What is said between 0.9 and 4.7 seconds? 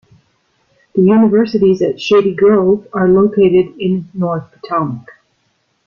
The Universities at Shady Grove are located in North